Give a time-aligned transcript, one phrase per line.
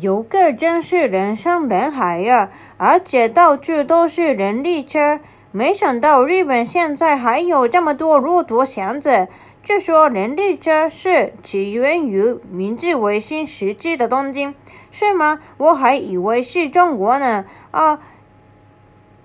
[0.00, 5.20] 游客真是人山人海呀，而且到处都是人力车。
[5.50, 9.28] 没想到日本现在还有这么多骆驼祥子。
[9.62, 14.54] 据说人力车是起源于明治维新时期的东京，
[14.90, 15.40] 是吗？
[15.58, 17.44] 我还以为是中国呢。
[17.70, 18.00] 啊，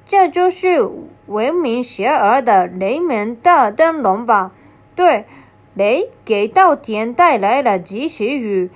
[0.05, 0.85] 这就是
[1.27, 4.51] 闻名遐迩的雷门大灯笼吧？
[4.97, 5.23] 对，
[5.75, 8.69] 雷给稻田带来了及时雨。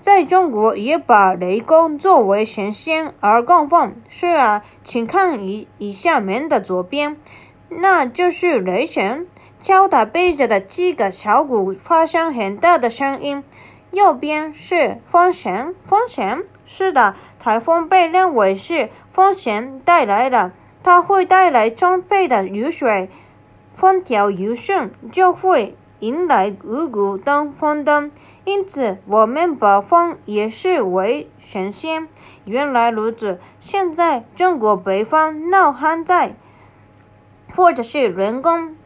[0.00, 3.94] 在中国也把雷公作为神仙而供奉。
[4.08, 7.16] 是啊，请看一一下门的左边，
[7.68, 9.26] 那就是雷神
[9.60, 13.42] 敲打杯子的七个小鼓，发生很大的声音。
[13.90, 23.08] 右边是风神，风神是的，台风被认为是风神带来的，它会带来充沛的雨水，
[23.74, 28.10] 风调雨顺，就会迎来五谷登丰登。
[28.46, 32.06] 因此，我们把风也视为神仙。
[32.44, 33.40] 原来如此。
[33.58, 36.36] 现在中国北方闹旱灾，
[37.56, 38.76] 或者是人工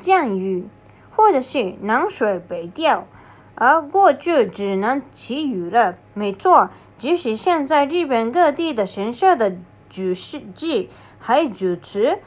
[0.00, 0.66] 降雨，
[1.14, 3.06] 或者是南水北调，
[3.54, 5.94] 而过去只能祈雨了。
[6.12, 9.56] 没错，即使现在日本各地的神社的
[9.88, 12.18] 主事祭还主持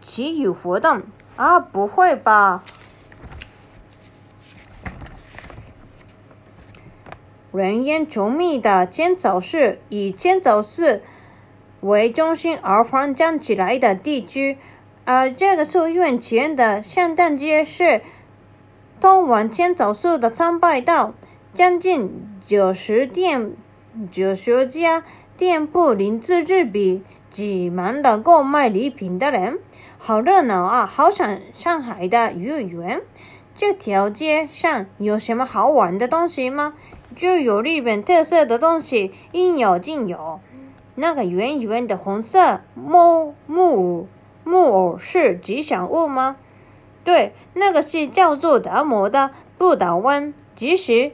[0.00, 1.02] 祈雨活动。
[1.36, 2.64] 啊，不会吧？
[7.56, 11.02] 人烟稠密的尖枣市，以尖枣市
[11.80, 14.58] 为中心而发展起来的地区，
[15.04, 18.02] 而这个书院前的圣诞街是
[19.00, 21.14] 通往尖枣寺的参拜道，
[21.54, 22.10] 将近
[22.42, 23.52] 九十店、
[24.12, 25.02] 九十家
[25.36, 29.58] 店铺零至日比，挤满了购买礼品的人，
[29.96, 30.84] 好热闹啊！
[30.86, 33.00] 好想上海的幼儿园。
[33.58, 36.74] 这条街上有什么好玩的东西吗？
[37.16, 40.38] 就有日本特色的东西，应有尽有。
[40.96, 44.06] 那个圆圆的红色木木偶
[44.44, 46.36] 木偶是吉祥物吗？
[47.02, 51.12] 对，那个是叫做达摩的不倒翁，即使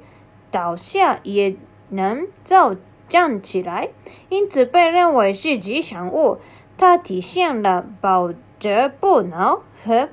[0.51, 1.57] 倒下也
[1.91, 2.77] 能再
[3.09, 3.91] 站起来，
[4.29, 6.39] 因此被认为是吉祥物。
[6.79, 10.09] 它体现了保折不挠和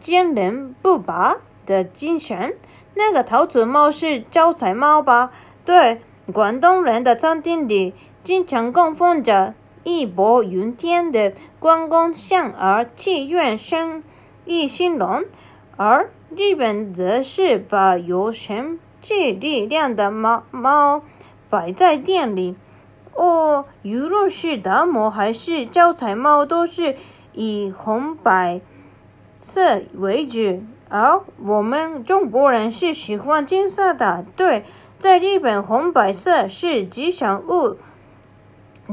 [0.00, 1.36] 坚韧不拔
[1.66, 2.56] 的精神。
[2.94, 5.32] 那个桃子猫是招财猫吧？
[5.64, 6.00] 对，
[6.32, 14.02] 广东人的餐厅里经常供奉着义薄云天的关公像，而气愿生
[14.44, 15.22] 意兴隆；
[15.76, 21.02] 而日本则是把有神气力量的猫猫
[21.48, 22.56] 摆在店里。
[23.14, 26.96] 哦，无论是达摩还是招财猫，都是
[27.32, 28.60] 以红白
[29.40, 30.62] 色为主。
[30.88, 34.64] 而我们中国人是喜欢金色的，对，
[35.04, 37.76] 在日本红白色是吉祥物、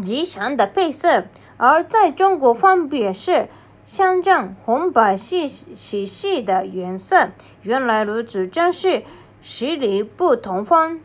[0.03, 1.23] 吉祥的配色，
[1.55, 3.47] 而在中国分别是
[3.85, 7.29] 象征红白系系系的颜色。
[7.61, 9.03] 原来如此，真是
[9.41, 10.99] 十里不同风，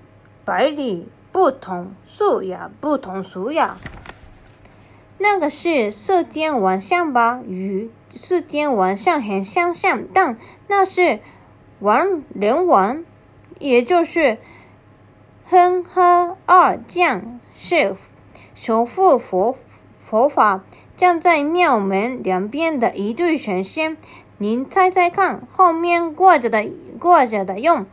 [0.44, 3.78] 百里不同树呀，不同俗呀。
[5.18, 7.40] 那个是射天晚上吧？
[7.46, 10.36] 与射天晚上很相像，但
[10.66, 11.20] 那是
[11.78, 13.04] 王人王，
[13.60, 14.38] 也就是
[15.48, 17.94] 哼呵二将，是
[18.52, 19.56] 守护佛
[19.96, 20.64] 佛法，
[20.96, 23.96] 站在庙门两边的一对神仙。
[24.38, 26.68] 您猜猜看，后面挂着的
[26.98, 27.86] 挂着的用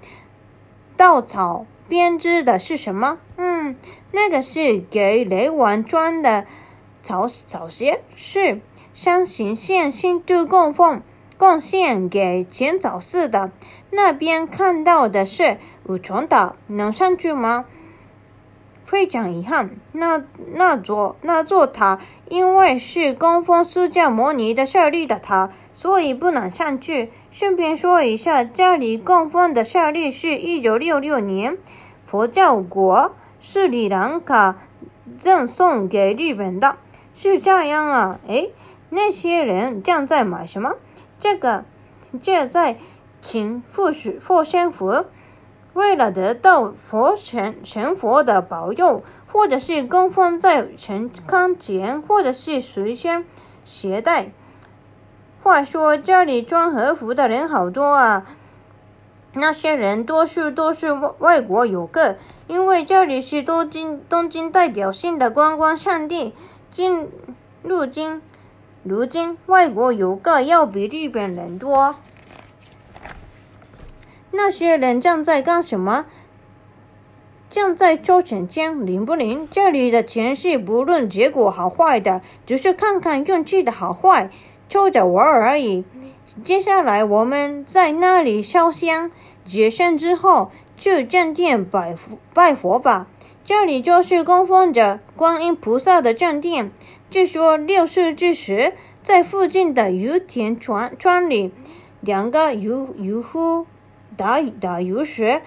[0.97, 3.19] 稻草编织的是什么？
[3.37, 3.75] 嗯，
[4.11, 6.47] 那个是给雷王穿的。
[7.03, 8.61] 草草鞋是
[8.93, 11.03] 山形县新都供奉
[11.37, 13.51] 贡献给浅草寺的。
[13.95, 17.65] 那边看到的是五重岛，能上去吗？
[18.85, 20.21] 非常遗憾，那
[20.55, 27.09] 那座那座塔因为是供奉释迦牟尼的舍利的塔，所以不能上去。
[27.31, 31.57] 顺便说一下，这里供奉的舍利是一九六六年
[32.05, 34.57] 佛教国斯里兰卡
[35.17, 36.77] 赠送给日本的。
[37.13, 38.49] 是这样啊，哎，
[38.89, 40.75] 那些人正在买什么？
[41.19, 41.63] 这个，
[42.21, 42.77] 这在
[43.23, 45.05] 请佛学佛仙佛，
[45.71, 53.25] 为了得到佛神神佛的保佑，或者是供奉在神龛前，或者是随身
[53.63, 54.31] 携带。
[55.41, 58.25] 话说这里穿和服的人好多啊，
[59.35, 62.17] 那些人多数都是外外国游客，
[62.47, 66.35] 因为这里是东京东京代表性的观光胜地。
[66.69, 67.09] 今
[67.61, 68.21] 如今，
[68.83, 71.95] 如今外国游客要比日本人多。
[74.33, 76.05] 那些人正在干什么？
[77.49, 79.47] 正在抽钱间灵不灵？
[79.51, 84.31] 这里的钱是不论结果好坏的，只是看看运气的好坏，
[84.67, 85.85] 抽着玩而已。
[86.43, 89.11] 接下来我们在那里烧香，
[89.45, 91.95] 结善之后去正殿拜
[92.33, 93.05] 拜佛吧。
[93.45, 96.71] 这里就是供奉着观音菩萨的正殿。
[97.11, 101.51] 据说六世纪时，在附近的油田村村里，
[101.99, 103.67] 两个渔渔夫
[104.17, 105.41] 打打鱼时。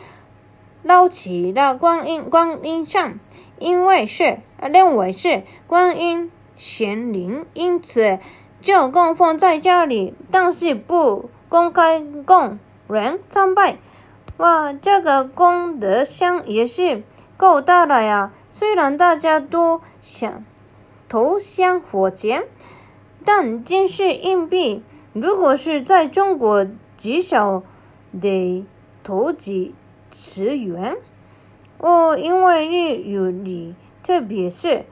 [0.82, 3.18] 捞起了观音观音像，
[3.58, 8.20] 因为是认为是观音显灵，因此
[8.60, 13.78] 就供奉在家里，但是不公开供人参拜。
[14.36, 17.02] 哇，这个功德箱也是
[17.36, 18.32] 够大的呀！
[18.48, 20.44] 虽然大家都想
[21.08, 22.44] 投香火钱，
[23.24, 26.64] 但金是硬币，如果是在中国，
[26.96, 27.64] 极少
[28.20, 28.64] 得
[29.02, 29.74] 投几。
[30.18, 30.96] 十元
[31.76, 34.86] 哦，因为日语里特别是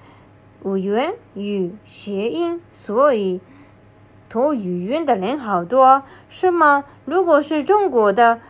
[0.62, 3.41] 五元与谐音，所以
[4.29, 6.85] 投语元的人好多，是吗？
[7.06, 8.41] 如果是中国的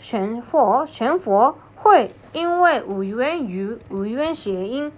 [0.00, 4.90] 神佛，神佛会因为五元与五元谐音，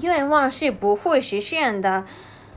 [0.00, 2.06] 愿望是不会实现的。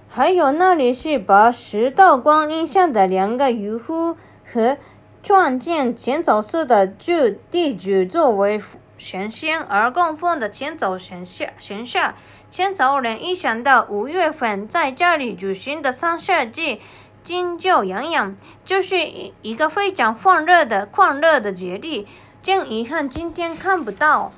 [0.07, 4.15] 还有那里是把十道观音像的两个渔夫
[4.49, 4.77] 和。
[5.23, 8.61] 创建前走寺的旧地址作为
[8.97, 12.15] 神仙而供奉的前走神下神下，
[12.49, 16.81] 前走人一想到五月份在这里举行的三社祭，
[17.23, 18.35] 金就洋洋，
[18.65, 22.05] 就是一一个非常欢乐的快乐的节日。
[22.43, 24.31] 真遗憾今天看不到。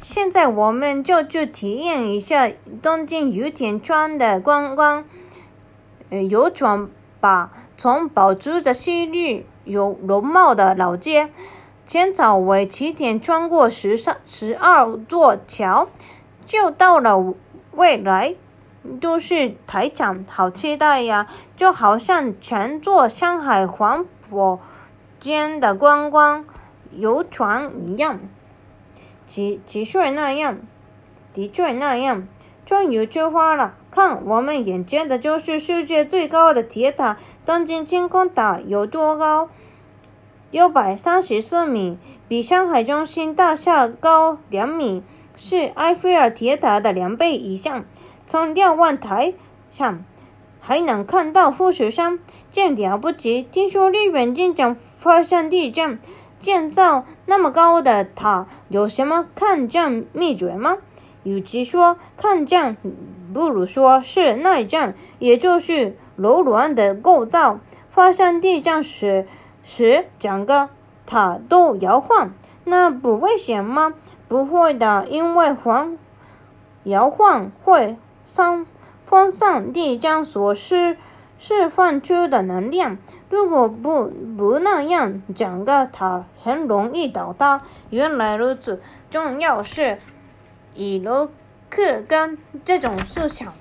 [0.00, 2.50] 现在我们就去体验一下
[2.82, 5.04] 东京羽田川的观光
[6.08, 6.88] 呃游船
[7.20, 7.52] 吧。
[7.80, 11.30] 从保持着昔日有容貌的老街，
[11.86, 15.88] 浅草为起点，穿过十三、十二座桥，
[16.46, 17.32] 就到了
[17.72, 18.34] 未来
[19.00, 21.26] 都市台场，好期待呀！
[21.56, 24.58] 就好像全座上海黄浦
[25.18, 26.44] 间的观光
[26.92, 28.20] 游船一样，
[29.26, 30.58] 几几岁那样，
[31.32, 32.28] 的确那样。
[32.70, 33.74] 终于出发了！
[33.90, 39.48] 看，我们眼前的就是世界最高的铁塔——东京晴空塔，有多高？
[40.52, 45.02] 六百三十四米，比上海中心大厦高两米，
[45.34, 47.84] 是埃菲尔铁塔的两倍以上。
[48.24, 49.34] 从瞭望台
[49.72, 50.04] 上
[50.60, 52.20] 还能看到富士山，
[52.52, 53.42] 真了不起！
[53.50, 55.98] 听说日本经常发生地震，
[56.38, 60.76] 建造那么高的塔有什么抗震秘诀吗？
[61.22, 62.76] 与其说抗震，
[63.32, 67.60] 不如说是耐震，也就是柔软的构造。
[67.90, 69.26] 发生地震时，
[69.62, 70.70] 时整个
[71.04, 72.32] 塔都摇晃，
[72.64, 73.94] 那不危险吗？
[74.28, 75.98] 不会的，因为晃
[76.84, 78.64] 摇晃会散
[79.04, 80.96] 分散地震所释
[81.36, 82.96] 释放出的能量。
[83.28, 87.62] 如果不不那样，整个塔很容易倒塌。
[87.90, 88.80] 原来如此，
[89.10, 89.98] 重要是。
[90.74, 91.30] 以柔
[91.68, 93.52] 克刚这种思想，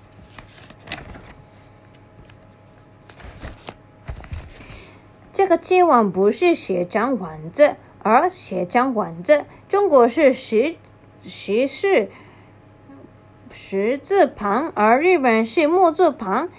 [5.33, 9.45] 这个今晚不是写张丸子，而写张丸子。
[9.67, 10.75] 中国是十
[11.21, 12.09] 十是
[13.51, 16.49] 十字旁，而日本是木字旁，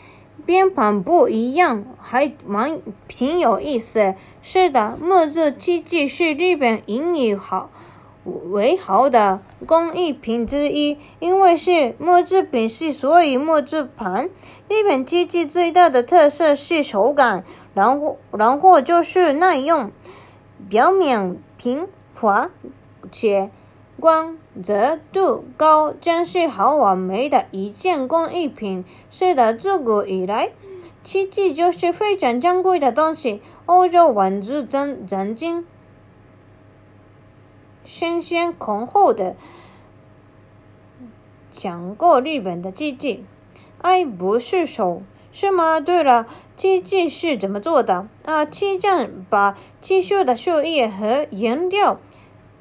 [0.46, 4.14] 边旁不一样，还蛮挺有意思。
[4.42, 7.70] 是的，木字七字是日本引以好。
[8.24, 14.28] 为豪的工艺品之一，因为是木制品系，所以木制盘。
[14.68, 19.90] 日本机器最大的特色是手感，然后然后就是耐用，
[20.68, 22.50] 表面平滑
[23.10, 23.50] 且
[23.98, 28.84] 光泽度高，真是好完美的一件工艺品。
[29.08, 30.52] 是的，自古以来，
[31.02, 33.40] 漆器就是非常珍贵的东西。
[33.64, 35.64] 欧洲文字曾曾经。
[37.92, 39.34] 新鲜浓厚的
[41.50, 43.24] 讲过日本的机器，
[43.82, 45.80] 爱不释手，是吗？
[45.80, 48.06] 对了，机器是怎么做的？
[48.24, 51.98] 啊，漆匠把漆树的树叶和颜料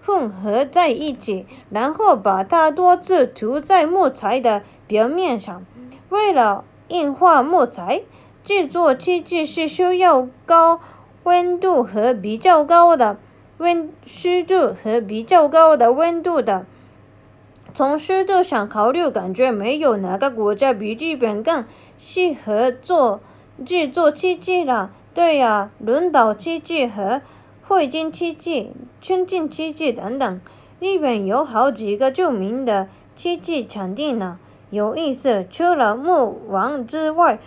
[0.03, 5.63] 混合在一起，然后把它多次涂在木材的表面上。
[6.09, 8.01] 为了硬化木材，
[8.43, 10.81] 制作漆器是需要高
[11.23, 13.19] 温度和比较高的。
[13.59, 16.65] 温湿度和比较高的温度的，
[17.73, 21.65] 从湿度上考虑，感觉没有哪个国家比日本更
[21.97, 23.19] 适合做
[23.65, 24.91] 制作漆器了。
[25.13, 27.21] 对呀，轮岛漆器和
[27.61, 30.41] 汇金漆器、春金漆器等等。
[30.79, 34.39] 日本有好几个著名的漆器产地呢。
[34.69, 37.39] 有意思，除了木碗之外，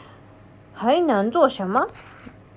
[0.75, 1.87] 还能做什么？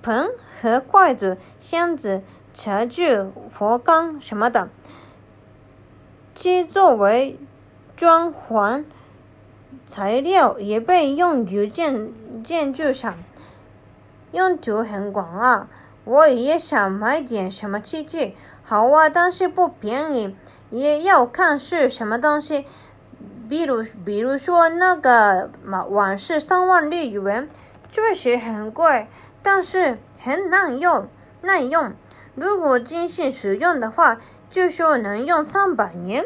[0.02, 0.28] 盆
[0.60, 2.22] 和筷子、箱子、
[2.56, 4.70] 茶具、佛缸什么的。
[6.34, 7.38] 漆作为
[7.94, 8.82] 装潢
[9.86, 12.10] 材料，也被用于建
[12.42, 13.14] 建筑上，
[14.32, 15.68] 用途很广啊。
[16.04, 20.34] 我也想买点什么器具，好啊，但是不便宜，
[20.70, 22.64] 也要看是什么东西。
[23.50, 25.50] 比如，比如说那个
[25.90, 27.50] 碗是三万日元，
[27.92, 29.08] 确实很贵，
[29.42, 31.06] 但是很耐用，
[31.42, 31.92] 耐用。
[32.36, 36.24] 如果精细使用的话，就说能用三百年，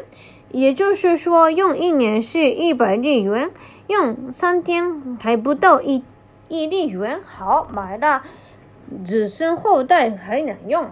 [0.49, 3.49] 也就是说用一年是一百日元，
[3.87, 6.03] 用三天还不到一
[6.49, 7.19] 一日元。
[7.25, 8.23] 好，买了，
[9.05, 10.91] 子孙后代还能用。